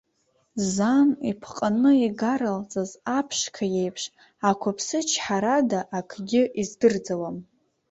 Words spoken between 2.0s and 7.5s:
игаралҵаз аԥшқа иеиԥш, ақәԥсычҳарада акгьы издырӡауам.